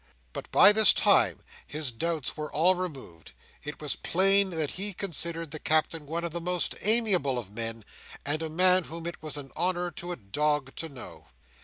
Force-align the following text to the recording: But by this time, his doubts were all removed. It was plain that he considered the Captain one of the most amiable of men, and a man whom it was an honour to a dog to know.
But 0.33 0.51
by 0.51 0.71
this 0.73 0.93
time, 0.95 1.43
his 1.67 1.91
doubts 1.91 2.35
were 2.35 2.51
all 2.51 2.73
removed. 2.73 3.33
It 3.63 3.79
was 3.79 3.95
plain 3.95 4.49
that 4.49 4.71
he 4.71 4.93
considered 4.93 5.51
the 5.51 5.59
Captain 5.59 6.07
one 6.07 6.23
of 6.23 6.31
the 6.31 6.41
most 6.41 6.73
amiable 6.81 7.37
of 7.37 7.51
men, 7.51 7.85
and 8.25 8.41
a 8.41 8.49
man 8.49 8.85
whom 8.85 9.05
it 9.05 9.21
was 9.21 9.37
an 9.37 9.51
honour 9.55 9.91
to 9.91 10.11
a 10.11 10.15
dog 10.15 10.73
to 10.77 10.89
know. 10.89 11.27